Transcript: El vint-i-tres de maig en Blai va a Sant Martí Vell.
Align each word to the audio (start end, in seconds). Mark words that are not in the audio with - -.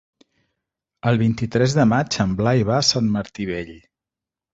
El 1.11 1.19
vint-i-tres 1.21 1.75
de 1.79 1.85
maig 1.91 2.17
en 2.23 2.33
Blai 2.39 2.63
va 2.71 2.79
a 2.79 2.87
Sant 2.93 3.11
Martí 3.17 3.47
Vell. 3.51 3.71